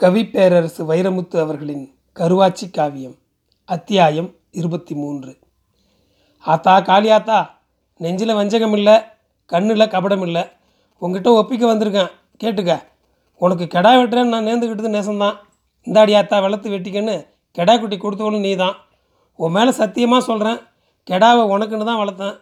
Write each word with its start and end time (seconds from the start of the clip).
கவிப்பேரரசு 0.00 0.82
வைரமுத்து 0.86 1.36
அவர்களின் 1.40 1.82
கருவாச்சி 2.16 2.70
காவியம் 2.70 3.16
அத்தியாயம் 3.68 4.30
இருபத்தி 4.50 4.94
மூன்று 4.94 5.32
ஆத்தா 6.44 6.74
காளியாத்தா 6.80 7.38
நெஞ்சில் 8.00 8.34
வஞ்சகம் 8.34 8.72
இல்லை 8.72 8.94
கண்ணில் 9.46 9.92
கபடம் 9.94 10.24
இல்லை 10.26 10.44
உங்ககிட்ட 11.02 11.32
ஒப்பிக்க 11.32 11.64
வந்திருக்கேன். 11.72 12.10
கேட்டுக்க. 12.42 12.76
உனக்கு 13.40 13.64
கெடா 13.64 13.92
வெட்டுறேன்னு 13.98 14.28
நான் 14.28 14.48
நேர்ந்துக்கிட்டது 14.48 14.94
நேசம்தான். 14.96 15.36
இந்தாடி 15.86 16.14
ஆத்தா 16.14 16.38
வெள்ளத்து 16.38 16.70
வெட்டிக்கன்னு 16.70 17.16
கெடா 17.58 17.74
குட்டி 17.78 17.96
கொடுத்தவளும் 17.96 18.46
நீ 18.46 18.54
தான் 18.54 18.76
உன் 19.38 19.54
மேலே 19.58 19.70
சத்தியமாக 19.70 20.28
சொல்கிறேன் 20.30 20.58
கெடாவை 21.06 21.44
உனக்குன்னு 21.54 21.90
தான் 21.90 22.02
வளர்த்தேன். 22.02 22.34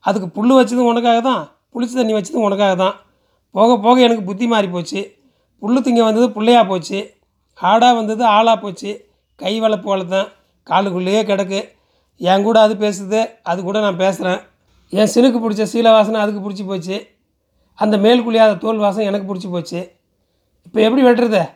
அதுக்கு 0.00 0.28
புல் 0.28 0.56
வச்சதும் 0.60 0.92
உனக்காக 0.92 1.20
தான் 1.20 1.42
புளிச்சு 1.72 1.94
தண்ணி 1.94 2.16
வச்சதும் 2.20 2.48
உனக்காக 2.50 2.74
தான் 2.76 2.96
போக 3.50 3.76
போக 3.78 4.00
எனக்கு 4.00 4.24
புத்தி 4.24 4.46
மாறி 4.46 4.68
போச்சு 4.68 5.02
புல்லு 5.62 5.80
திங்க 5.80 6.02
வந்தது 6.04 6.28
புள்ளையாக 6.28 6.68
போச்சு. 6.68 7.14
ஆடாக 7.62 7.94
வந்தது 7.94 8.24
ஆளாக 8.24 8.60
போச்சு. 8.60 9.08
கை 9.36 9.60
வளர்ப்பு 9.60 9.96
வளர்த்தேன். 9.96 10.28
காலுக்குள்ளேயே 10.70 11.22
கிடக்கு. 11.30 11.60
என் 12.16 12.42
கூட 12.42 12.60
அது 12.60 12.74
பேசுது 12.74 13.30
அது 13.42 13.62
கூட 13.62 13.80
நான் 13.80 13.96
பேசுகிறேன் 13.96 14.40
என் 14.88 15.10
சினுக்கு 15.14 15.38
பிடிச்ச 15.38 15.66
சீல 15.72 15.82
வாசனை 15.82 16.20
அதுக்கு 16.20 16.50
பிடிச்சி 16.50 16.66
போச்சு. 16.66 17.06
அந்த 17.74 17.96
மேல் 17.96 18.28
குழியாத 18.28 18.58
தோல் 18.58 18.76
வாசம் 18.76 19.04
எனக்கு 19.04 19.34
பிடிச்சி 19.34 19.50
போச்சு. 19.50 19.80
இப்போ 20.64 20.80
எப்படி 20.80 21.02
வெட்டுறது? 21.02 21.50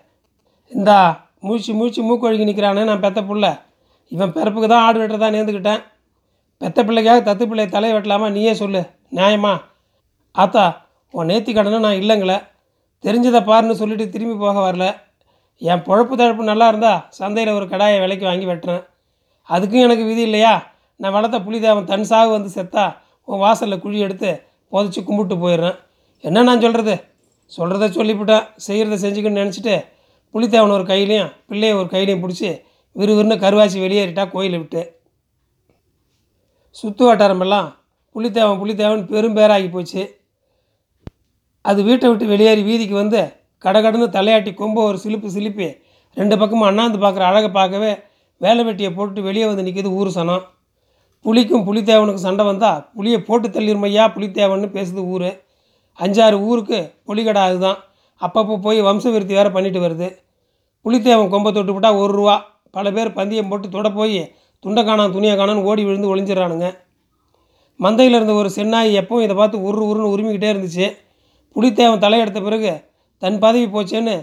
இந்தா 0.69 1.27
மூச்சு 1.41 1.75
மூச்சு 1.75 2.03
மூக்கொழுகி 2.03 2.45
நிற்கிறானே 2.45 2.85
நான் 2.85 3.01
பெத்த 3.01 3.23
புள்ள. 3.23 3.61
இவன் 4.09 4.33
பிறப்புக்கு 4.33 4.69
தான் 4.69 4.83
ஆடு 4.83 5.01
வெட்டுறதா 5.01 5.29
நேர்ந்துக்கிட்டேன் 5.37 5.83
பெத்த 6.59 6.85
பிள்ளைக்காக 6.85 7.21
தத்து 7.31 7.47
பிள்ளை 7.47 7.67
தலையை 7.67 7.99
வெட்டலாமா? 7.99 8.31
நீயே 8.31 8.55
சொல்லு. 8.55 8.91
நியாயமா? 9.13 9.61
ஆத்தா 10.33 10.87
உன் 11.11 11.27
நேர்த்தி 11.27 11.55
கடனை 11.55 11.79
நான் 11.79 11.95
இல்லைங்களே. 11.95 12.39
தெரிஞ்சதை 13.03 13.41
பாருன்னு 13.41 13.73
சொல்லிட்டு 13.73 14.09
திரும்பி 14.09 14.37
போக 14.37 14.73
வரல. 14.73 15.01
என் 15.57 15.83
பொழப்பு 15.83 16.15
தழப்பு 16.17 16.45
நல்லா 16.45 16.69
இருந்தா 16.69 17.07
சந்தையில் 17.09 17.55
ஒரு 17.55 17.65
கடாயை 17.65 18.01
விலைக்கு 18.01 18.27
வாங்கி 18.27 18.47
வெட்டுறேன். 18.47 18.87
அதுக்கும் 19.49 19.81
எனக்கு 19.81 20.05
விதி 20.05 20.23
இல்லையா? 20.23 20.67
நான் 20.97 21.13
வளர்த்த 21.13 21.39
புலிதேவன் 21.39 21.85
தன் 21.85 22.05
சாவு 22.05 22.31
வந்து 22.31 22.63
செத்தா 22.63 22.97
உன் 23.25 23.39
வாசலில் 23.39 23.79
குழி 23.79 23.99
எடுத்து 23.99 24.43
புதைச்சி 24.73 25.05
கும்பிட்டு 25.05 25.49
போயிடுறேன். 25.49 25.79
என்ன 26.21 26.43
நான் 26.43 26.61
சொல்கிறது 26.61 27.05
சொல்கிறத 27.57 27.89
சொல்லிவிட்டேன். 27.99 28.47
செய்கிறத 28.67 28.97
செஞ்சுக்கணும்னு 29.05 29.53
நினச்சிட்டு 29.53 29.85
புலித்தேவன் 30.35 30.71
ஒரு 30.71 30.83
கையிலையும் 30.83 31.33
பிள்ளைய 31.49 31.75
ஒரு 31.75 31.85
கையிலையும் 31.85 32.23
பிடிச்சி 32.25 32.61
விறுவிறுன்னு 32.97 33.37
கருவாச்சி 33.45 33.79
வெளியேறிட்டா 33.81 34.31
கோயிலை 34.31 34.59
விட்டு. 34.59 35.01
சுற்று 36.71 37.15
வட்டாரமெல்லாம் 37.15 37.75
புலித்தேவன் 38.15 38.61
புலித்தேவன் 38.63 39.07
பெரும் 39.07 39.37
பேராகி 39.37 39.71
போச்சு. 39.71 40.18
அது 41.65 41.83
வீட்டை 41.83 42.09
விட்டு 42.09 42.27
வெளியேறி 42.27 42.63
வீதிக்கு 42.63 42.95
வந்து 42.95 43.21
கடகடன்னு 43.65 44.07
தலையாட்டி 44.17 44.51
கொம்ப 44.55 44.75
ஒரு 44.75 44.99
சிலிப்பு 44.99 45.29
சிலிப்பி 45.31 45.69
ரெண்டு 46.17 46.39
பக்கமும் 46.39 46.69
அண்ணாந்து 46.69 46.99
பார்க்குற 46.99 47.25
அழகை 47.31 47.51
பார்க்கவே 47.51 47.91
வேலை 48.41 48.63
வெட்டியை 48.65 48.95
போட்டு 48.95 49.23
வெளியே 49.23 49.47
வந்து 49.47 49.63
நிற்கிது 49.63 49.91
ஊர் 49.99 50.11
சனம். 50.15 50.45
புலிக்கும் 51.25 51.65
புலித்தேவனுக்கு 51.69 52.23
சண்டை 52.27 52.45
வந்தால் 52.45 52.81
புளியை 52.97 53.19
போட்டு 53.19 53.49
தள்ளிருமையா 53.49 54.05
புலித்தேவன்னு 54.15 54.69
பேசுது 54.77 55.03
ஊர். 55.15 55.31
அஞ்சாறு 55.99 56.37
ஊருக்கு 56.49 56.79
புலிகடை 57.07 57.43
அதுதான். 57.43 57.79
அப்பப்போ 58.21 58.55
போய் 58.61 58.81
வம்சவிருத்தி 58.83 59.35
வேறு 59.39 59.51
பண்ணிட்டு 59.53 59.81
வருது. 59.81 60.09
புலித்தேவன் 60.85 61.29
கொம்பை 61.29 61.53
தொட்டு 61.53 61.75
விட்டா 61.77 61.91
ஒரு 61.97 62.13
ரூபா. 62.13 62.37
பல 62.71 62.91
பேர் 62.93 63.13
பந்தயம் 63.13 63.49
போட்டு 63.49 63.69
தொட 63.69 63.91
போய் 63.91 64.33
துண்டை 64.65 64.83
காணான் 64.85 65.13
துணியை 65.13 65.35
காணான்னு 65.37 65.67
ஓடி 65.71 65.83
விழுந்து 65.85 66.17
ஒளிஞ்சிடறானுங்க. 66.17 66.69
மந்தையில் 67.81 68.17
இருந்த 68.19 68.33
ஒரு 68.33 68.49
சென்னாய் 68.57 68.99
எப்பவும் 69.01 69.25
இதை 69.27 69.37
பார்த்து 69.37 69.63
உரு 69.63 69.85
உருன்னு 69.91 70.13
உரிமிக்கிட்டே 70.15 70.51
இருந்துச்சு. 70.55 70.87
புலித்தேவன் 71.57 72.03
தலையெடுத்த 72.05 72.41
பிறகு 72.43 72.73
தன் 73.23 73.39
பதவி 73.45 73.67
போச்சேன்னு 73.67 74.17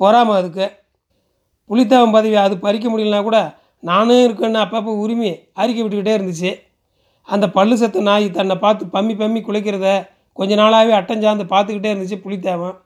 பொறாம 0.00 0.34
அதுக்கு. 0.38 0.66
புலித்தேவன் 1.70 2.14
பதவி 2.16 2.36
அது 2.46 2.54
பறிக்க 2.58 2.86
முடியலனா 2.88 3.20
கூட 3.22 3.38
நானே 3.82 4.16
இருக்கேன்னு 4.26 4.60
அப்பப்போ 4.64 4.92
உரிமை 5.04 5.30
அறிக்கை 5.60 5.80
விட்டுக்கிட்டே 5.82 6.16
இருந்துச்சு. 6.18 6.50
அந்த 7.28 7.46
பல்லு 7.56 7.74
செத்த 7.76 8.00
நாய் 8.00 8.26
தன்னை 8.30 8.56
பார்த்து 8.56 8.84
பம்மி 8.94 9.14
பம்மி 9.20 9.40
குலைக்கிறத 9.46 9.88
கொஞ்ச 10.38 10.52
நாளாகவே 10.54 10.92
அட்டஞ்சாந்து 11.00 11.44
பார்த்துக்கிட்டே 11.52 11.90
இருந்துச்சு 11.92 12.18
புலித்தேவன். 12.24 12.76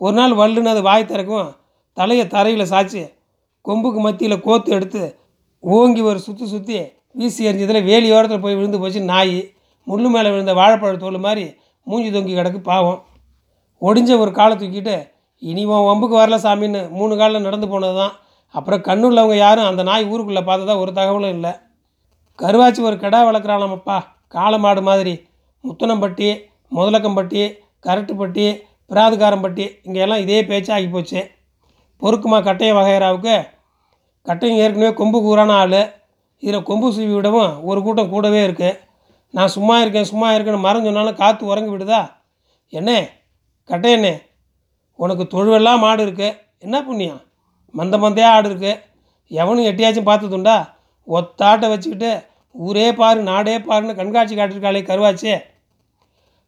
ஒரு 0.00 0.14
நாள் 0.18 0.34
வல்லுன்னு 0.40 0.72
அது 0.74 0.82
வாய் 0.82 1.10
திறக்கும் 1.10 1.48
தலையை 1.96 2.24
தரையில் 2.26 2.70
சாய்ச்சி 2.72 3.02
கொம்புக்கு 3.64 4.00
மத்தியில் 4.00 4.44
கோத்து 4.46 4.70
எடுத்து 4.76 5.02
ஓங்கி 5.64 6.02
ஒரு 6.02 6.18
சுற்றி 6.18 6.44
சுற்றி 6.46 6.76
வீசி 7.18 7.46
எறிஞ்சதில் 7.48 7.86
வேலி 7.88 8.08
ஓரத்தில் 8.16 8.44
போய் 8.44 8.56
விழுந்து 8.58 8.78
போச்சு 8.78 9.00
நாய். 9.12 9.38
முள்ளு 9.86 10.08
மேலே 10.14 10.28
விழுந்த 10.30 10.52
வாழைப்பழ 10.54 10.96
தோல் 10.96 11.24
மாதிரி 11.26 11.44
மூஞ்சி 11.86 12.10
தொங்கி 12.14 12.34
கிடக்கு 12.38 12.60
பாவம். 12.70 12.98
ஒடிஞ்ச 13.82 14.10
ஒரு 14.22 14.30
காலை 14.38 14.54
தூக்கிட்டு 14.56 14.96
இனி 15.42 15.62
உன் 15.72 15.86
வம்புக்கு 15.88 16.16
வரல 16.20 16.36
சாமின்னு 16.44 16.80
மூணு 16.98 17.12
காலில் 17.20 17.46
நடந்து 17.46 17.66
போனது 17.72 17.94
தான் 18.00 18.14
அப்புறம் 18.54 18.84
கண்ணுள்ளவங்க 18.88 19.36
யாரும் 19.44 19.68
அந்த 19.70 19.82
நாய் 19.88 20.08
ஊருக்குள்ளே 20.12 20.42
பார்த்ததா 20.48 20.74
ஒரு 20.82 20.92
தகவலும் 20.98 21.34
இல்லை. 21.36 21.52
கருவாச்சி 22.38 22.80
ஒரு 22.88 22.96
கிடா 23.04 23.20
வளர்க்குறானாமப்பா 23.28 23.96
காளை 24.34 24.58
மாடு 24.64 24.82
மாதிரி. 24.88 25.14
முத்தனம்பட்டி 25.64 26.28
முதலக்கம்பட்டி 26.72 27.42
கரட்டுப்பட்டி 27.86 28.46
பிராதுகாரம்பட்டி 28.90 29.64
இங்கே 29.86 30.00
எல்லாம் 30.04 30.22
இதே 30.24 30.38
பேச்சு 30.50 30.70
ஆகி 30.76 30.88
போச்சு. 30.94 31.20
பொறுக்குமா 32.02 32.38
கட்டைய 32.48 32.72
வகைராவுக்கு 32.78 33.34
கட்டையும் 34.26 34.60
ஏற்கனவே 34.62 34.92
கொம்பு 35.00 35.18
கூறான 35.26 35.54
ஆள். 35.62 35.80
இதில் 36.42 36.68
கொம்பு 36.70 36.88
சீவி 36.96 37.12
விடவும் 37.16 37.52
ஒரு 37.70 37.80
கூட்டம் 37.86 38.12
கூடவே 38.14 38.40
இருக்குது 38.46 38.78
நான் 39.30 39.54
சும்மா 39.56 39.80
இருக்கேன் 39.80 40.04
சும்மா 40.04 40.32
இருக்கேன்னு 40.32 40.66
மரம் 40.66 40.84
சொன்னாலும் 40.84 41.14
காற்று 41.14 41.46
உறங்கி 41.46 41.70
விடுதா? 41.70 42.00
என்ன 42.68 42.90
கட்டையண்ணே 43.70 44.22
உனக்கு 44.94 45.24
தொழுவெல்லாம் 45.32 45.78
மாடு 45.78 46.06
இருக்குது 46.06 46.38
என்ன 46.58 46.84
புண்ணியம்? 46.84 47.20
மந்த 47.70 47.98
மந்தையாக 47.98 48.36
ஆடு 48.36 48.48
இருக்குது 48.50 48.80
எவனும் 49.26 49.64
எட்டியாச்சும் 49.64 50.08
பார்த்ததுண்டா? 50.10 50.56
ஒத்தாட்டை 51.08 51.68
வச்சுக்கிட்டு 51.68 52.24
ஊரே 52.52 52.94
பாரு 52.94 53.20
நாடே 53.22 53.58
பாருன்னு 53.58 53.94
கண்காட்சி 53.94 54.36
காட்டிருக்காளே 54.36 54.82
கருவாச்சே. 54.88 55.42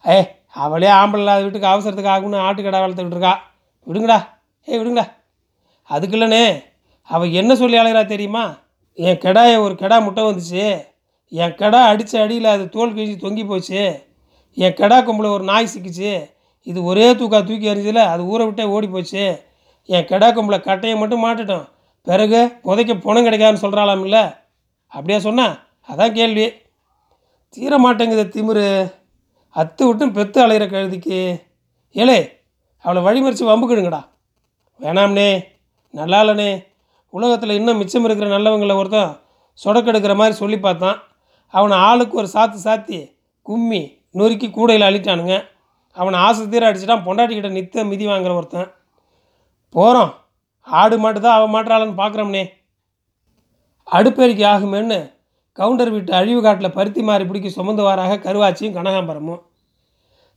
ஏ 0.08 0.16
அவளே 0.48 0.88
ஆம்பளை 0.88 1.18
இல்லாத 1.18 1.42
வீட்டுக்கு 1.42 1.72
அவசரத்துக்கு 1.72 2.14
ஆகும்னு 2.14 2.44
ஆட்டுக்கடா 2.46 2.80
வளர்த்துக்கிட்டு 2.82 3.16
இருக்கா. 3.16 3.34
விடுங்கடா. 3.86 4.18
ஏய் 4.64 4.78
விடுங்கடா. 4.78 5.06
அதுக்கு 5.84 6.16
இல்லைண்ணே 6.16 6.62
அவள் 7.02 7.30
என்ன 7.30 7.54
சொல்லி 7.54 7.78
அழகிறா 7.78 8.06
தெரியுமா? 8.06 8.56
என் 8.94 9.18
கெடாய 9.18 9.58
ஒரு 9.58 9.74
கெடா 9.74 10.02
முட்டை 10.04 10.24
வந்துச்சு. 10.24 10.90
என் 11.40 11.54
கெடா 11.60 11.80
அடித்த 11.90 12.20
அடியில் 12.22 12.44
அது 12.44 12.68
தோல் 12.68 12.94
கிழிச்சு 12.94 13.22
தொங்கி 13.24 13.46
போச்சு. 13.46 13.82
என் 14.54 14.74
கெடா 14.80 15.04
கொம்பில் 15.04 15.34
ஒரு 15.34 15.44
நாய் 15.44 15.68
சிக்கிச்சு. 15.74 16.30
இது 16.62 16.84
ஒரே 16.84 17.12
தூக்கா 17.12 17.38
தூக்கி 17.44 17.68
எறிஞ்சதில் 17.72 18.08
அது 18.14 18.24
ஊரை 18.24 18.46
விட்டே 18.46 18.64
ஓடி 18.64 18.88
போச்சு. 18.88 19.42
என் 19.84 20.04
கெடா 20.04 20.34
கொம்பில் 20.34 20.60
கட்டையை 20.60 20.98
மட்டும் 20.98 21.24
மாட்டுட்டோம். 21.24 21.68
பிறகு 22.02 22.40
புதைக்க 22.62 22.94
பணம் 22.94 23.26
கிடைக்காதுன்னு 23.26 23.62
சொல்கிறாளாம்ல 23.64 24.20
அப்படியே 24.86 25.18
சொன்னேன் 25.20 25.54
அதான் 25.88 26.12
கேள்வி. 26.12 26.52
தீர 27.48 27.78
மாட்டேங்குது 27.78 28.24
திமிரு. 28.34 28.66
அத்து 29.54 29.82
விட்டும் 29.88 30.12
பெத்து 30.12 30.46
அலையிற 30.46 30.66
கழுதிக்கு. 30.66 31.40
ஏலே 31.94 32.18
அவளை 32.84 33.00
வழிமறித்து 33.06 33.44
வம்புக்கிடுங்கடா. 33.50 34.02
வேணாம்னே 34.80 35.44
நல்லா 35.90 36.22
இல்லைண்ணே 36.22 36.50
உலகத்தில் 37.08 37.50
இன்னும் 37.50 37.76
மிச்சம் 37.76 38.04
இருக்கிற 38.04 38.38
நல்லவங்களை 38.38 38.76
ஒருத்தன் 38.76 39.16
சொடக்கெடுக்கிற 39.64 40.14
மாதிரி 40.16 40.36
சொல்லி 40.36 40.58
பார்த்தான். 40.58 40.98
அவனை 41.54 41.76
ஆளுக்கு 41.88 42.14
ஒரு 42.22 42.28
சாத்து 42.34 42.58
சாத்தி 42.66 42.98
கும்மி 43.48 43.82
நொறுக்கி 44.18 44.48
கூடையில் 44.50 44.88
அழிட்டானுங்க 44.88 45.36
அவனை 45.96 46.16
ஆசை 46.26 46.42
தீர 46.52 46.68
அடிச்சிட்டான். 46.68 47.04
பொண்டாட்டிக்கிட்ட 47.06 47.50
நித்த 47.56 47.84
மிதி 47.90 48.04
வாங்குற 48.10 48.32
ஒருத்தன். 48.38 48.68
போகிறோம் 49.74 50.12
ஆடு 50.68 50.96
மாட்டு 51.02 51.20
தான் 51.20 51.36
அவன் 51.38 51.52
மாட்டுறாளன்னு 51.54 52.00
பார்க்குறோம்னே 52.02 52.44
அடுப்பெருக்கி 53.88 54.44
ஆகுமேன்னு 54.52 54.98
கவுண்டர் 55.58 55.90
வீட்டு 55.94 56.12
அழிவு 56.18 56.40
காட்டில் 56.44 56.74
பருத்தி 56.76 57.02
மாறி 57.08 57.24
பிடிக்கி 57.30 57.50
சுமந்துவாராக 57.56 58.18
கருவாச்சியும் 58.26 58.76
கனகாம்பரமும். 58.76 59.40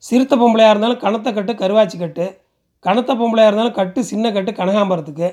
சிறுத்த 0.03 0.33
பொம்பளையாக 0.41 0.73
இருந்தாலும் 0.73 1.01
கணத்தை 1.03 1.31
கட்டு 1.33 1.53
கருவாச்சி 1.61 1.97
கட்டு. 1.99 2.25
கணத்த 2.85 3.11
பொம்பளையாக 3.19 3.49
இருந்தாலும் 3.49 3.77
கட்டு 3.79 3.99
சின்ன 4.11 4.31
கட்டு 4.35 4.51
கனகாம்பரத்துக்கு. 4.59 5.29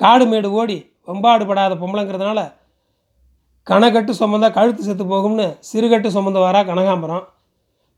காடு 0.00 0.24
மேடு 0.30 0.48
ஓடி 0.60 0.78
வம்பாடு 1.08 1.44
படாத 1.50 1.74
பொம்பளைங்கிறதுனால 1.82 2.40
கணக்கட்டு 3.66 4.12
சுமந்தா 4.20 4.48
கழுத்து 4.56 4.82
செத்து 4.82 5.04
போகும்னு 5.04 5.44
சிறுகட்டு 5.68 6.08
சுமந்து 6.14 6.40
வரா 6.44 6.60
கனகாம்பரம் 6.70 7.24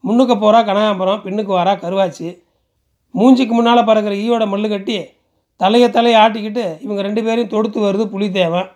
முன்னுக்கு 0.05 0.35
போகிறா 0.35 0.59
கனகாம்பரம் 0.69 1.23
பின்னுக்கு 1.25 1.53
வரா 1.59 1.73
கருவாச்சி. 1.85 2.27
மூஞ்சிக்கு 3.15 3.55
முன்னால் 3.59 3.87
பறக்கிற 3.89 4.15
ஈயோட 4.23 4.45
மல்லு 4.53 4.69
கட்டி 4.69 4.97
தலையை 5.61 5.89
தலையை 5.91 6.19
ஆட்டிக்கிட்டு 6.25 6.65
இவங்க 6.85 7.01
ரெண்டு 7.03 7.21
பேரையும் 7.27 7.53
தொடுத்து 7.55 7.79
வருது 7.87 8.05
புலித்தேவன் 8.15 8.69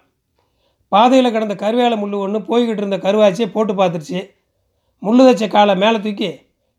பாதையில் 0.93 1.33
கிடந்த 1.33 1.55
கருவேல 1.55 1.97
முள் 1.99 2.15
ஒன்று 2.25 2.39
போய்கிட்டு 2.49 2.83
இருந்த 2.83 2.99
கருவாச்சியை 3.07 3.49
போட்டு 3.55 3.73
பார்த்துருச்சு. 3.73 4.21
முள்ளு 5.03 5.23
தச்ச 5.29 5.49
காலை 5.49 5.75
மேலே 5.77 5.99
தூக்கி 6.07 6.31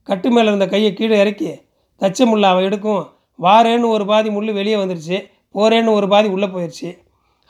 கட்டு 0.09 0.29
மேலே 0.31 0.47
இருந்த 0.47 0.67
கையை 0.67 0.91
கீழே 0.93 1.17
இறக்கி 1.23 1.51
தச்ச 2.01 2.25
முள்ளை 2.31 2.47
அவன் 2.51 2.67
எடுக்கும் 2.69 3.03
வாரேன்னு 3.39 3.93
ஒரு 3.95 4.05
பாதி 4.11 4.29
முள் 4.37 4.57
வெளியே 4.59 4.77
வந்துருச்சு 4.81 5.17
போகிறேன்னு 5.55 5.91
ஒரு 5.99 6.07
பாதி 6.13 6.27
உள்ளே 6.35 6.47
போயிடுச்சு 6.47 6.89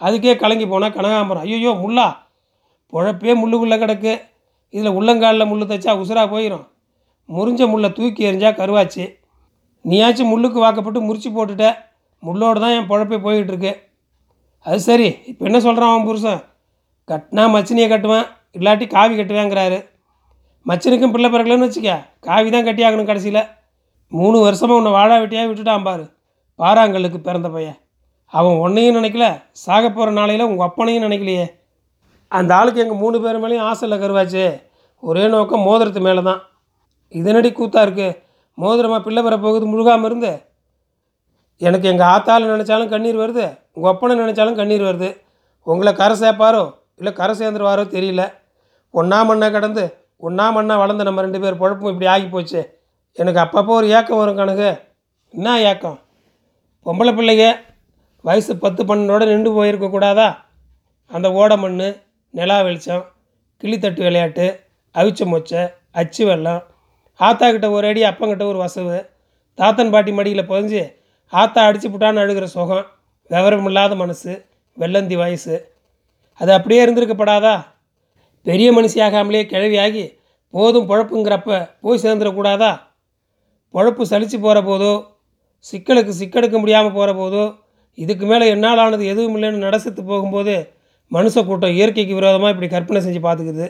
அதுக்கே 0.02 0.34
கலங்கி 0.44 0.66
போனால் 0.68 0.96
கனகாம்பரம். 0.98 1.46
ஐயோ 1.48 1.72
முள்ளா! 1.84 2.08
பொழப்பே 2.94 3.34
முள்ளுக்குள்ளே 3.42 3.78
கிடக்கு. 3.84 4.14
இதில் 4.74 4.96
உள்ளங்காலில் 4.98 5.50
முள் 5.50 5.70
தைச்சா 5.72 5.94
உசுராக 6.02 6.28
போயிடும் 6.34 6.66
முறிஞ்ச 7.30 7.62
முள்ளை 7.72 7.90
தூக்கி 7.98 8.22
எறிஞ்சா 8.30 8.50
கருவாச்சு. 8.60 9.04
நீயாச்சும் 9.86 10.32
முள்ளுக்கு 10.34 10.60
வாக்கப்பட்டு 10.64 11.02
முறிச்சு 11.08 11.30
போட்டுட்ட. 11.36 11.68
முள்ளோடு 12.24 12.60
தான் 12.64 12.76
என் 12.78 12.90
பொழப்பே 12.92 13.18
போய்கிட்டுருக்கு 13.26 13.72
அது 14.66 14.80
சரி 14.88 15.08
இப்போ 15.32 15.44
என்ன 15.50 15.60
சொல்கிறான் 15.66 15.92
அவன் 15.92 16.08
புருஷன்? 16.08 16.42
கட்டினா 17.10 17.44
மச்சினியை 17.54 17.88
கட்டுவேன் 17.92 18.26
இல்லாட்டி 18.58 18.86
காவி 18.96 19.14
கட்டுவேங்கிறாரு. 19.20 19.78
மச்சினுக்கும் 20.66 21.14
பிள்ளை 21.14 21.30
பிறக்கலன்னு 21.34 21.68
வச்சுக்க 21.68 21.94
காவி 22.28 22.50
தான் 22.56 22.68
கட்டி 22.68 22.84
ஆகணும் 22.88 23.10
கடைசியில். 23.10 23.44
மூணு 24.12 24.38
வருஷமாக 24.46 24.80
உன்னை 24.80 24.92
வாழா 24.98 25.16
வெட்டியாக 25.22 25.50
விட்டுட்டான் 25.50 25.86
பாரு. 25.88 26.04
பாறாங்கல்லுக்கு 26.60 27.20
பிறந்த 27.28 27.50
பையன். 27.56 27.78
அவன் 28.34 28.60
உன்னையும் 28.64 28.98
நினைக்கல 29.00 29.28
சாக 29.66 29.84
போகிற 29.90 30.12
நாளையில் 30.20 30.48
உங்கள் 30.50 30.68
அப்பனையும் 30.68 31.06
நினைக்கலையே. 31.08 31.46
அந்த 32.38 32.52
ஆளுக்கு 32.58 32.82
எங்கள் 32.84 33.02
மூணு 33.04 33.18
பேர் 33.24 33.42
மேலேயும் 33.44 33.68
ஆசை 33.70 33.84
இல்லை 33.86 33.98
கருவாச்சு. 34.02 34.44
ஒரே 35.04 35.24
நோக்கம் 35.34 35.66
மோதிரத்து 35.68 36.02
மேலே 36.08 36.22
தான் 36.30 36.42
இதனடி 37.20 37.50
கூத்தா 37.60 37.82
இருக்குது 37.86 38.18
மோதிரமாக 38.58 39.02
பிள்ளை 39.06 39.22
பெற 39.26 39.36
போகுது 39.46 39.66
முழுகாமல் 39.74 40.08
இருந்து. 40.10 40.32
எனக்கு 41.62 41.88
எங்கள் 41.92 42.10
ஆத்தாள் 42.14 42.50
நினச்சாலும் 42.52 42.92
கண்ணீர் 42.94 43.22
வருது 43.24 43.46
உங்கள் 43.76 43.92
ஒப்பனை 43.92 44.16
நினச்சாலும் 44.24 44.60
கண்ணீர் 44.60 44.84
வருது. 44.90 45.10
உங்களை 45.68 45.92
கரை 46.02 46.16
சேர்ப்பாரோ 46.24 46.66
இல்லை 47.00 47.12
கரை 47.20 47.34
சேர்ந்துருவாரோ 47.40 47.84
தெரியல. 47.96 48.24
ஒன்றா 48.94 49.20
மண்ணா 49.30 49.48
கடந்து 49.56 49.86
ஒன்றா 50.28 50.46
மண்ணா 50.56 50.76
வளர்ந்த 50.82 51.04
நம்ம 51.08 51.24
ரெண்டு 51.26 51.40
பேர் 51.44 51.60
குழப்பம் 51.62 51.92
இப்படி 51.94 52.08
ஆகி 52.14 52.28
போச்சு. 52.36 52.62
எனக்கு 53.18 53.42
அப்பப்போ 53.44 53.74
ஒரு 53.80 53.88
ஏக்கம் 53.98 54.22
வரும் 54.22 54.40
கணக்கு. 54.42 54.70
என்ன 55.34 55.56
ஏக்கம்? 55.72 55.98
பொம்பளை 56.86 57.12
பிள்ளைங்க 57.18 57.46
வயசு 58.26 58.52
பத்து 58.64 58.82
பன்னெண்டோட 58.90 59.24
நின்று 59.32 59.52
போயிருக்க 59.58 59.88
கூடாதா 59.90 60.28
அந்த 61.12 61.28
ஓட 61.40 61.54
மண் 61.64 61.78
நிலா 62.34 62.58
வெளிச்சம் 62.62 63.06
கிளித்தட்டு 63.62 64.02
விளையாட்டு 64.08 64.46
அவிச்ச 64.96 65.24
மொச்சை 65.26 65.62
அச்சு 65.92 66.24
வெள்ளம். 66.26 66.62
ஆத்தா 67.20 67.52
கிட்ட 67.52 67.68
ஒரு 67.70 67.88
அடி 67.88 68.02
அப்பங்கிட்ட 68.04 68.44
ஒரு 68.52 68.60
வசவு. 68.66 68.98
தாத்தன் 69.60 69.92
பாட்டி 69.94 70.12
மடியில் 70.12 70.50
புதஞ்சு 70.50 70.84
ஆத்தா 71.34 71.62
அடிச்சு 71.68 71.88
புட்டான்னு 71.90 72.22
அழுகிற 72.24 72.44
சுகம் 72.44 72.86
விவரம் 73.30 73.66
இல்லாத 73.66 73.96
மனசு 73.96 74.32
வெள்ளந்தி 74.78 75.16
வயசு. 75.16 75.56
அது 76.40 76.52
அப்படியே 76.54 76.86
இருந்திருக்கப்படாதா? 76.86 77.56
பெரிய 78.46 78.68
மனுஷியாகாமலே 78.72 79.42
கிழவியாகி 79.52 80.06
போதும் 80.54 80.88
பொழப்புங்கிறப்ப 80.90 81.60
போய் 81.82 82.04
சேர்ந்துடக்கூடாதா? 82.04 82.72
பொழப்பு 83.74 84.04
சலித்து 84.12 84.38
போகிற 84.40 84.60
போதோ 84.62 84.94
சிக்கலுக்கு 85.66 86.14
சிக்கெடுக்க 86.20 86.58
முடியாமல் 86.60 86.96
போகிற 86.98 87.12
போதோ 87.14 87.46
இதுக்கு 87.98 88.26
மேலே 88.26 88.46
என்னால் 88.50 88.78
ஆனது 88.78 89.06
எதுவும் 89.06 89.36
இல்லைன்னு 89.36 89.66
நடசத்து 89.68 90.02
போகும்போது 90.02 90.56
மனுஷ 91.12 91.44
கூட்டம் 91.46 91.76
இயற்கைக்கு 91.78 92.14
விரோதமாக 92.20 92.54
இப்படி 92.54 92.68
கற்பனை 92.74 93.00
செஞ்சு 93.06 93.22
பார்த்துக்குது. 93.28 93.68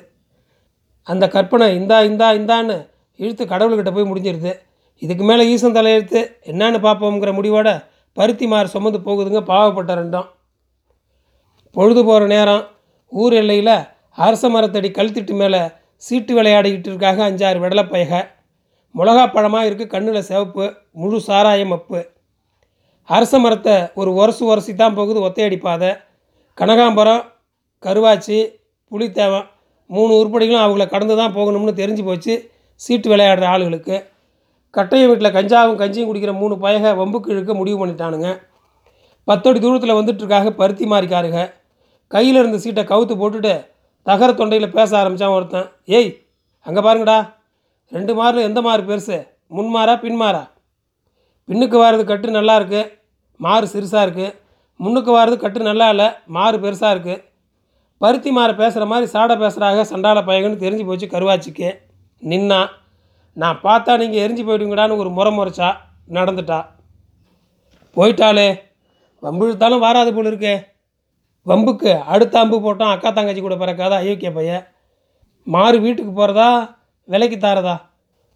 அந்த 1.07 1.25
கற்பனை 1.35 1.67
இந்தா 1.79 1.97
இந்தா 2.09 2.27
இந்தான்னு 2.39 2.75
இழுத்து 3.19 3.43
கடவுள்கிட்ட 3.53 3.91
போய் 3.93 4.09
முடிஞ்சிருது. 4.09 4.51
இதுக்கு 5.01 5.23
மேலே 5.29 5.43
ஈசன் 5.53 5.77
தலையெழுத்து 5.77 6.21
என்னன்னு 6.51 6.79
பார்ப்போங்கிற 6.85 7.31
முடிவோட 7.37 7.69
பருத்தி 8.17 8.45
மாறு 8.51 8.67
சுமந்து 8.73 8.99
போகுதுங்க 9.07 9.41
பாவப்பட்ட 9.51 9.91
ரெண்டும். 10.01 10.27
பொழுது 11.75 12.01
போகிற 12.09 12.23
நேரம் 12.35 12.63
ஊர் 13.11 13.35
எல்லையில் 13.41 13.75
அரச 14.25 14.43
மரத்தடி 14.53 14.89
கழுத்திட்டு 14.97 15.33
மேலே 15.41 15.61
சீட்டு 16.03 16.33
விளையாடிக்கிட்டு 16.37 16.89
இருக்காங்க 16.91 17.21
அஞ்சாறு 17.29 17.59
வெடலைப்பயக. 17.63 18.13
மிளகா 18.95 19.23
பழமாக 19.35 19.67
இருக்குது 19.67 19.91
கண்ணில் 19.93 20.27
சிவப்பு 20.29 20.65
முழு 20.99 21.17
சாராயம் 21.27 21.73
அப்பு 21.77 21.99
அரச 23.09 23.33
மரத்தை 23.43 23.75
ஒரு 23.99 24.09
உரசு 24.19 24.43
உரசி 24.51 24.73
தான் 24.81 24.97
போகுது 24.99 25.19
ஒத்தையடி 25.27 25.57
பாதை. 25.65 25.91
கனகாம்பரம் 26.59 27.21
கருவாச்சி 27.83 28.37
புளித்தேவம் 28.91 29.45
மூணு 29.89 30.11
உருப்படிகளும் 30.19 30.63
அவங்கள 30.63 30.85
கடந்து 30.93 31.15
தான் 31.19 31.35
போகணும்னு 31.37 31.73
தெரிஞ்சு 31.81 32.03
போச்சு. 32.07 32.33
சீட்டு 32.81 33.07
விளையாடுற 33.11 33.45
ஆளுகளுக்கு. 33.51 33.95
கட்டைய 34.73 35.03
வீட்டில் 35.09 35.35
கஞ்சாவும் 35.37 35.79
கஞ்சியும் 35.81 36.09
குடிக்கிற 36.09 36.31
மூணு 36.41 36.55
பயக 36.63 36.91
வம்புக்கு 36.99 37.31
இழுக்க 37.33 37.53
முடிவு 37.59 37.77
பண்ணிட்டானுங்க. 37.81 38.29
பத்தடி 39.27 39.59
தூரத்தில் 39.65 39.97
வந்துட்டுருக்காக 39.99 40.51
பருத்தி 40.59 40.85
மாறிக்காருங்க 40.93 41.39
கையில் 42.11 42.39
இருந்த 42.41 42.59
சீட்டை 42.65 42.83
கவுத்து 42.91 43.15
போட்டுட்டு 43.21 43.53
தகர 44.09 44.29
தொண்டையில் 44.41 44.75
பேச 44.77 44.91
ஆரம்பித்தான் 45.01 45.35
ஒருத்தன். 45.37 45.67
ஏய் 45.97 46.11
அங்கே 46.65 46.83
பாருங்கடா. 46.87 47.17
ரெண்டு 47.91 48.13
மாரில் 48.19 48.47
எந்த 48.49 48.59
மாறு 48.67 48.83
பெருசு? 48.89 49.17
முன்மாரா 49.57 49.95
பின்மாரா 50.03 50.43
பின்னுக்கு 51.49 51.77
வாரது 51.83 52.03
கட்டு 52.11 52.37
நல்லாயிருக்கு 52.37 52.81
மாறு 53.39 53.65
சிறுசாக 53.73 54.05
இருக்குது 54.05 54.35
முன்னுக்கு 54.79 55.11
வாரது 55.15 55.37
கட்டு 55.39 55.69
நல்லா 55.69 55.87
இல்லை 55.93 56.07
மாறு 56.35 56.57
பெருசாக 56.63 56.93
இருக்குது 56.95 57.23
பருத்தி 58.01 58.29
மாற 58.35 58.49
பேசுகிற 58.59 58.83
மாதிரி 58.91 59.07
சாடை 59.13 59.35
பேசுகிறாங்க 59.41 59.81
சண்டால 59.91 60.19
பயங்கன்னு 60.27 60.63
தெரிஞ்சு 60.63 60.85
போச்சு 60.89 61.07
கருவாச்சிக்கு. 61.13 61.69
நின்னா 62.23 62.59
நான் 63.37 63.59
பார்த்தா 63.65 63.97
நீங்கள் 64.01 64.23
எரிஞ்சு 64.25 64.43
போயிடுங்கடான்னு 64.45 64.99
ஒரு 65.01 65.09
முறை 65.17 65.31
முறைச்சா 65.37 65.69
நடந்துட்டா. 66.17 66.59
போயிட்டாளே 67.97 68.47
வம்பு 69.23 69.45
இழுத்தாலும் 69.47 69.83
வாராது 69.85 70.11
போல 70.15 70.31
இருக்கே. 70.31 70.55
வம்புக்கு 71.45 71.91
அடுத்த 72.13 72.35
அம்பு 72.43 72.57
போட்டோம் 72.65 72.93
அக்கா 72.93 73.09
தங்கச்சி 73.17 73.41
கூட 73.43 73.55
பிறக்காதா 73.61 73.99
அயோக்கிய 74.03 74.31
பையன் 74.37 74.65
மாறு 75.47 75.77
வீட்டுக்கு 75.85 76.11
போகிறதா 76.13 76.49
விலைக்கு 77.07 77.37
தாரதா? 77.37 77.75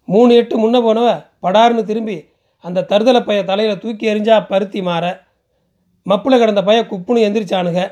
மூணு 0.08 0.30
எட்டு 0.40 0.54
முன்னே 0.62 0.80
போனவ 0.86 1.08
படார்னு 1.44 1.82
திரும்பி 1.90 2.16
அந்த 2.64 2.86
தருதலை 2.90 3.20
பைய 3.24 3.40
தலையில் 3.50 3.82
தூக்கி 3.82 4.04
எறிஞ்சா 4.12 4.36
பருத்தி 4.52 4.80
மாற. 4.88 5.04
மப்பில் 6.06 6.40
கிடந்த 6.40 6.62
பையன் 6.68 6.88
குப்புன்னு 6.90 7.24
எந்திரிச்சானுங்க. 7.26 7.82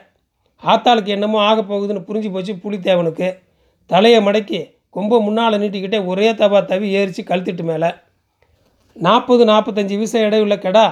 ஆத்தாளுக்கு 0.63 1.11
என்னமோ 1.17 1.39
ஆக 1.51 1.61
போகுதுன்னு 1.71 2.07
புரிஞ்சு 2.09 2.29
போச்சு 2.35 2.53
புலித்தேவனுக்கு. 2.65 3.29
தலையை 3.91 4.19
மடக்கி 4.27 4.61
கொம்பை 4.97 5.19
முன்னால் 5.27 5.61
நீட்டிக்கிட்டே 5.63 5.99
ஒரே 6.11 6.29
தவா 6.41 6.59
தவி 6.71 6.89
ஏறிச்சு 6.99 7.23
கழுத்திட்டு 7.31 7.65
மேலே. 7.71 7.91
நாற்பது 8.97 9.43
நாற்பத்தஞ்சு 9.51 9.95
விசை 10.01 10.21
இடையுள்ள 10.27 10.57
கெடா 10.65 10.87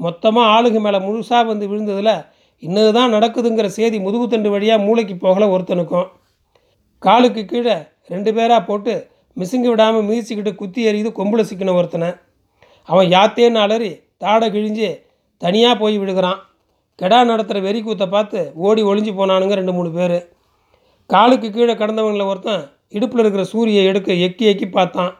மொத்தமாக 0.00 0.52
ஆளுங்க 0.54 0.78
மேலே 0.86 0.98
முழுசாக 1.06 1.48
வந்து 1.50 1.64
விழுந்ததில் 1.70 2.14
இன்னது 2.62 2.90
தான் 2.96 3.14
நடக்குதுங்கிற 3.14 3.68
செய்தி 3.76 3.98
முதுகுத்தண்டு 4.06 4.48
வழியாக 4.54 4.84
மூளைக்கு 4.86 5.14
போகல 5.24 5.46
ஒருத்தனுக்கும். 5.54 6.08
காலுக்கு 7.02 7.42
கீழே 7.44 7.76
ரெண்டு 8.12 8.30
பேராக 8.36 8.60
போட்டு 8.68 8.92
மிசுங்கி 9.36 9.68
விடாமல் 9.70 10.06
மிதிச்சுக்கிட்டு 10.08 10.52
குத்தி 10.60 10.80
எறியுது 10.88 11.10
கொம்பில் 11.18 11.48
சிக்கின 11.50 11.74
ஒருத்தனை. 11.80 12.10
அவன் 12.88 13.08
யாத்தேன்னு 13.14 13.62
அலறி 13.64 13.92
தாடை 14.22 14.48
கிழிஞ்சு 14.56 14.90
தனியாக 15.42 15.74
போய் 15.82 15.96
விடுகிறான் 16.02 16.40
கெடா 17.00 17.18
நடத்துகிற 17.30 17.60
வெறி 17.66 17.80
கூத்தை 17.82 18.06
பார்த்து 18.08 18.40
ஓடி 18.66 18.82
ஒளிஞ்சு 18.90 19.12
போனானுங்க 19.18 19.54
ரெண்டு 19.60 19.72
மூணு 19.76 19.90
பேர். 19.96 20.18
காலுக்கு 21.10 21.48
கீழே 21.50 21.74
கடந்தவங்களில் 21.80 22.30
ஒருத்தன் 22.32 22.62
இடுப்பில் 22.96 23.22
இருக்கிற 23.22 23.44
சூரியை 23.52 23.82
எடுக்க 23.90 24.12
எக்கி 24.26 24.44
எக்கி 24.52 24.66
பார்த்தான். 24.76 25.12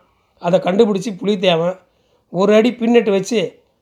அதை 0.43 0.59
கண்டுபிடிச்சி 0.67 1.11
புளி 1.21 1.35
தேவன் 1.47 1.75
ஒரு 2.33 2.51
அடி 2.59 2.71
பின்னிட்டு 2.81 3.11
வச்சு 3.17 3.41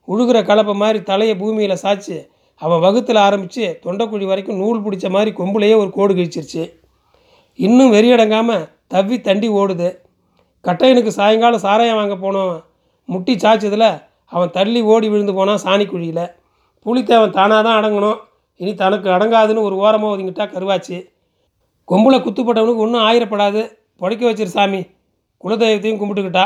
உழுகிற 0.09 0.39
கலப்பை 0.51 0.75
மாதிரி 0.83 1.01
தலையை 1.11 1.35
பூமியில் 1.41 1.83
சாய்ச்சி 1.83 2.17
அவன் 2.63 2.83
வகுத்தில் 2.85 3.21
ஆரம்பித்து 3.27 3.65
தொண்டைக்குழி 3.85 4.27
வரைக்கும் 4.31 4.61
நூல் 4.63 4.83
பிடிச்ச 4.85 5.07
மாதிரி 5.11 5.31
கொம்புலையே 5.39 5.77
ஒரு 5.83 5.91
கோடு 5.91 6.13
கிழிச்சிருச்சு. 6.15 6.65
இன்னும் 7.59 7.93
வெறியடங்காமல் 7.95 8.67
தவ்வி 8.95 9.17
தண்டி 9.21 9.49
ஓடுது. 9.61 9.89
கட்டையனுக்கு 10.65 11.13
சாயங்காலம் 11.19 11.65
சாராயம் 11.67 11.99
வாங்க 12.01 12.17
போனோம் 12.25 12.53
முட்டி 13.09 13.35
சாய்ச்சதில் 13.45 13.89
அவன் 14.33 14.55
தள்ளி 14.57 14.81
ஓடி 14.93 15.07
விழுந்து 15.13 15.35
போனான் 15.39 15.63
சாணி 15.65 15.87
குழியில் 15.89 16.25
புலித்தேவன் 16.87 17.37
தானாக 17.39 17.63
தான் 17.67 17.79
அடங்கணும். 17.81 18.19
இனி 18.61 18.75
தனக்கு 18.75 19.09
அடங்காதுன்னு 19.11 19.67
ஒரு 19.69 19.77
ஓரமாக 19.77 20.15
ஒதுங்கிட்டா 20.15 20.45
கருவாச்சு. 20.55 20.97
கொம்புல 21.89 22.17
குத்துப்பட்டவனுக்கு 22.25 22.85
ஒன்றும் 22.87 23.05
ஆயிரப்படாது. 23.09 23.63
புடைக்க 24.01 24.23
வச்சிரு 24.29 24.53
சாமி. 24.57 24.81
குலதெய்வத்தையும் 25.45 26.01
கும்பிட்டுக்கிட்டா. 26.01 26.45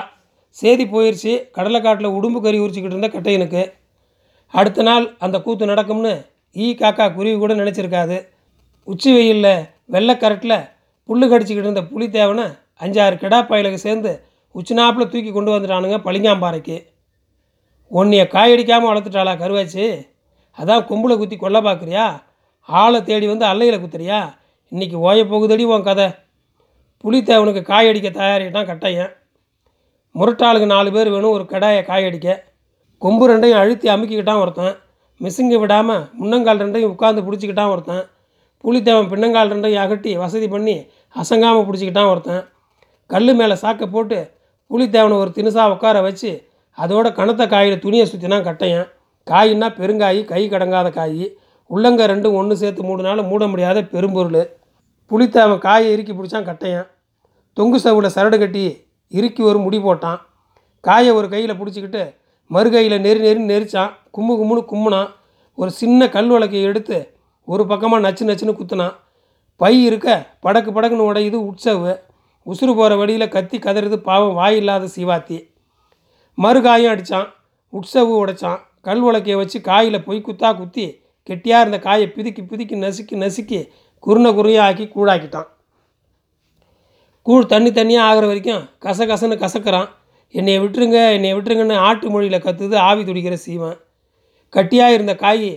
சேதி 0.58 0.84
போயிடுச்சு 0.84 1.32
கடலைக்காட்டில் 1.56 2.14
உடும்பு 2.18 2.38
கறி 2.40 2.58
உரிச்சிக்கிட்டு 2.64 2.96
இருந்த 2.96 3.10
கட்டையனுக்கு. 3.16 3.62
அடுத்த 4.54 4.82
நாள் 4.82 5.06
அந்த 5.24 5.36
கூத்து 5.40 5.64
நடக்கும்னு 5.66 6.12
ஈ 6.56 6.66
காக்கா 6.74 7.06
குருவி 7.16 7.36
கூட 7.38 7.54
நினச்சிருக்காது. 7.54 8.16
உச்சி 8.88 9.10
வெயிலில் 9.12 9.66
வெள்ளைக்கரட்டில் 9.94 10.58
புல்லு 11.08 11.26
கடிச்சிக்கிட்டு 11.30 11.68
இருந்த 11.68 11.82
புலித்தேவனை 11.90 12.46
அஞ்சாறு 12.84 13.16
கிடா 13.16 13.38
பயலுக்கு 13.50 13.80
சேர்ந்து 13.86 14.10
உச்சினாப்பில் 14.54 15.10
தூக்கி 15.12 15.30
கொண்டு 15.32 15.50
வந்துட்டானுங்க 15.54 15.98
பளிங்காம்பாறைக்கு. 16.06 16.76
உன்னைய 17.90 18.22
காயடிக்காமல் 18.34 18.90
வளர்த்துட்டாளா 18.90 19.34
கருவாச்சு. 19.42 19.84
அதான் 20.58 20.86
கொம்பில் 20.90 21.18
குத்தி 21.20 21.36
கொல்ல 21.36 21.58
பார்க்குறியா 21.66 22.04
ஆளை 22.68 22.98
தேடி 23.08 23.26
வந்து 23.30 23.46
அல்லையில் 23.50 23.82
குத்துறியா? 23.82 24.20
இன்றைக்கி 24.72 24.96
ஓய 25.06 25.20
போகுதடி 25.32 25.64
உன் 25.72 25.86
கதை. 25.88 26.06
புலித்தேவனுக்கு 27.04 27.62
காயடிக்க 27.70 28.08
தயாரிட்டான் 28.10 28.68
கட்டையன். 28.70 29.12
முரட்டாளுக்கு 30.14 30.66
நாலு 30.74 30.90
பேர் 30.94 31.10
வேணும் 31.14 31.34
ஒரு 31.36 31.44
கடாயை 31.52 31.82
காயடிக்க 31.90 32.28
கொம்பு 33.02 33.24
ரெண்டையும் 33.30 33.60
அழுத்தி 33.62 33.86
அமுக்கிக்கிட்டான் 33.94 34.42
ஒருத்தன். 34.44 34.74
மிசுங்க 35.20 35.58
விடாமல் 35.62 36.02
முன்னங்கால் 36.20 36.62
ரெண்டையும் 36.62 36.92
உட்காந்து 36.94 37.24
பிடிச்சிக்கிட்டான் 37.26 37.72
ஒருத்தன். 37.74 38.04
புலித்தேவன் 38.64 39.10
பின்னங்கால் 39.12 39.52
ரெண்டையும் 39.52 39.82
அகட்டி 39.84 40.12
வசதி 40.24 40.48
பண்ணி 40.54 40.76
அசங்காமல் 41.20 41.66
பிடிச்சிக்கிட்டான் 41.68 42.10
ஒருத்தன். 42.12 42.42
கல் 43.12 43.34
மேலே 43.40 43.56
சாக்கை 43.62 43.86
போட்டு 43.94 44.18
புலித்தேவனை 44.70 45.16
ஒரு 45.22 45.30
தினுசாக 45.36 45.74
உட்கார 45.74 45.96
வச்சு 46.06 46.30
அதோட 46.78 47.06
கணத்த 47.18 47.42
காயில் 47.52 47.82
துணியை 47.84 48.06
சுற்றினான் 48.12 48.46
கட்டையன். 48.48 48.88
காயின்னா 49.30 49.74
பெருங்காய் 49.74 50.24
கை 50.24 50.50
கடங்காத 50.50 50.92
காய். 50.92 51.36
உள்ளங்க 51.70 52.02
ரெண்டும் 52.12 52.34
ஒன்று 52.34 52.56
சேர்த்து 52.56 52.82
மூடினால 52.82 53.28
மூட 53.28 53.46
முடியாத 53.46 53.82
பெரும்பொருள். 53.82 54.42
புளித்தேவன் 55.10 55.58
காயை 55.58 55.92
இறுக்கி 55.92 56.12
பிடிச்சான் 56.12 56.48
கட்டையன். 56.48 56.86
தொங்கு 57.52 57.78
சவுல 57.78 58.06
சரடு 58.06 58.38
கட்டி 58.38 58.86
இறுக்கி 59.08 59.42
ஒரு 59.42 59.58
முடி 59.58 59.78
போட்டான். 59.78 60.20
காயை 60.80 61.10
ஒரு 61.10 61.28
கையில் 61.28 61.58
பிடிச்சிக்கிட்டு 61.60 62.14
மறு 62.46 62.70
கையில் 62.70 63.00
நெறி 63.00 63.20
நெறி 63.20 63.40
நெரிச்சான். 63.42 63.90
கும்மு 64.16 64.34
கும்முன்னு 64.40 64.64
கும்முனான். 64.72 65.08
ஒரு 65.54 65.70
சின்ன 65.70 66.08
கல் 66.08 66.28
வழக்கை 66.28 66.62
எடுத்து 66.62 67.14
ஒரு 67.44 67.66
பக்கமாக 67.66 68.10
நச்சு 68.10 68.24
நச்சுன்னு 68.26 68.58
குத்துனான். 68.58 68.94
பை 69.56 69.84
இருக்க 69.84 70.26
படக்கு 70.42 70.70
படக்குன்னு 70.76 71.08
உடையுது 71.10 71.34
உற்சவு 71.34 72.02
உசுறு 72.46 72.72
போகிற 72.74 72.96
வழியில் 72.96 73.28
கத்தி 73.28 73.58
கதறது 73.58 73.96
பாவம் 73.96 74.34
வாய் 74.34 74.56
இல்லாத 74.56 74.88
சீவாத்தி. 74.96 75.38
மறுகாயம் 76.42 76.92
அடித்தான் 76.94 77.28
உற்சவு 77.68 78.26
உடைச்சான். 78.26 78.60
கல் 78.86 79.02
உலக்கையை 79.08 79.36
வச்சு 79.40 79.58
காயில் 79.68 80.04
பொய் 80.06 80.26
குத்தா 80.26 80.48
குத்தி 80.56 80.86
கெட்டியாக 81.28 81.62
இருந்த 81.64 81.78
காயை 81.86 82.06
பிதுக்கி 82.16 82.42
பிதுக்கி 82.50 82.76
நசுக்கி 82.84 83.14
நசுக்கி 83.24 83.60
குருணை 84.04 84.30
குருணையாக 84.34 84.66
ஆக்கி 84.68 84.84
கூழாக்கிட்டான். 84.94 85.48
கூழ் 87.26 87.50
தண்ணி 87.52 87.70
தண்ணியாக 87.70 88.08
ஆகிற 88.08 88.24
வரைக்கும் 88.26 88.62
கசகசன்னு 88.84 89.36
கசக்கிறான். 89.44 89.88
என்னை 90.34 90.54
விட்டுருங்க 90.62 90.98
என்னை 91.16 91.30
விட்டுருங்கன்னு 91.34 91.76
ஆட்டு 91.88 92.10
மொழியில் 92.10 92.44
கத்துது 92.46 92.76
ஆவி 92.88 93.02
துடிக்கிற 93.02 93.36
சீவன். 93.46 93.76
கட்டியாக 94.54 94.96
இருந்த 94.96 95.14
காய் 95.24 95.50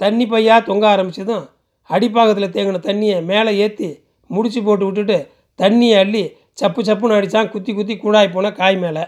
தண்ணி 0.00 0.24
பையாக 0.32 0.66
தொங்க 0.68 0.84
ஆரம்பிச்சதும் 0.94 1.44
அடிப்பாகத்தில் 1.90 2.52
தேங்கின 2.54 2.80
தண்ணியை 2.88 3.16
மேலே 3.30 3.52
ஏற்றி 3.64 3.88
முடிச்சு 4.30 4.60
போட்டு 4.62 4.84
விட்டுட்டு 4.86 5.18
தண்ணியை 5.58 5.96
அள்ளி 6.02 6.24
சப்பு 6.60 6.80
சப்புன்னு 6.88 7.16
அடித்தான் 7.18 7.50
குத்தி 7.54 7.72
குத்தி 7.74 7.94
கூடாய் 7.96 8.34
போன 8.34 8.52
காய் 8.52 8.76
மேலே. 8.76 9.04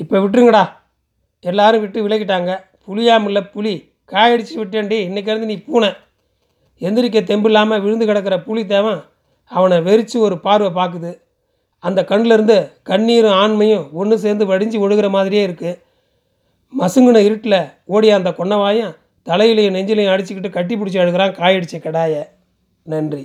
இப்போ 0.00 0.16
விட்டுருங்கடா. 0.18 0.64
எல்லாரும் 1.44 1.82
விட்டு 1.84 1.98
விலகிட்டாங்க. 2.06 2.52
புளியாமில்ல 2.88 3.50
புலி 3.50 3.74
காயடிச்சு 4.12 4.54
விட்டேன்டி 4.56 4.98
இன்னைக்கு 5.08 5.38
நீ 5.38 5.56
பூனை. 5.58 5.90
எந்திரிக்க 6.80 7.24
தெம்பு 7.24 7.48
இல்லாமல் 7.48 7.80
விழுந்து 7.80 8.06
கிடக்கிற 8.06 8.40
புலி 8.40 8.66
தேவன் 8.66 9.00
அவனை 9.44 9.78
வெறிச்சு 9.78 10.16
ஒரு 10.18 10.38
பார்வை 10.38 10.70
பார்க்குது 10.70 11.20
அந்த 11.80 12.04
கண்ணிலிருந்து 12.04 12.56
கண்ணீரும் 12.88 13.36
ஆண்மையும் 13.42 13.92
ஒன்று 13.92 14.18
சேர்ந்து 14.18 14.44
வடிஞ்சு 14.46 14.78
ஒழுகிற 14.78 15.10
மாதிரியே 15.10 15.46
இருக்குது 15.46 15.78
மசுங்கின 16.72 17.22
இருட்டில் 17.28 17.70
ஓடிய 17.84 18.14
அந்த 18.14 18.30
கொன்னவாயும் 18.30 18.92
தலையிலையும் 19.26 19.74
நெஞ்சிலையும் 19.76 20.12
அடிச்சுக்கிட்டு 20.12 20.50
கட்டி 20.50 20.76
பிடிச்சி 20.76 20.98
அழுகிறான் 20.98 21.38
காயடிச்ச 21.40 21.78
கடாயை. 21.78 22.22
நன்றி. 22.82 23.24